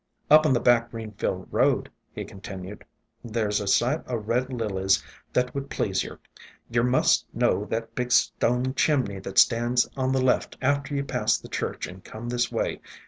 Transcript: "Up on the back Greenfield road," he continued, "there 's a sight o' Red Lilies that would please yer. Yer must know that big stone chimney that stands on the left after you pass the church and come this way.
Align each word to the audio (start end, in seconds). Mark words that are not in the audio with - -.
"Up 0.31 0.47
on 0.47 0.53
the 0.53 0.59
back 0.59 0.89
Greenfield 0.89 1.47
road," 1.51 1.87
he 2.11 2.25
continued, 2.25 2.83
"there 3.23 3.51
's 3.51 3.59
a 3.59 3.67
sight 3.67 4.01
o' 4.07 4.15
Red 4.15 4.51
Lilies 4.51 5.03
that 5.31 5.53
would 5.53 5.69
please 5.69 6.03
yer. 6.03 6.19
Yer 6.71 6.81
must 6.81 7.27
know 7.35 7.65
that 7.65 7.93
big 7.93 8.11
stone 8.11 8.73
chimney 8.73 9.19
that 9.19 9.37
stands 9.37 9.87
on 9.95 10.11
the 10.11 10.19
left 10.23 10.57
after 10.59 10.95
you 10.95 11.03
pass 11.03 11.37
the 11.37 11.49
church 11.49 11.85
and 11.85 12.03
come 12.03 12.29
this 12.29 12.51
way. 12.51 12.81